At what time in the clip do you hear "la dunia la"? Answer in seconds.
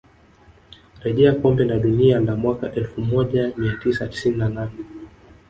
1.65-2.35